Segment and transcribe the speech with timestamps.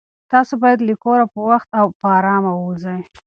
[0.31, 2.99] تاسو باید له کوره په وخت او په ارامه ووځئ.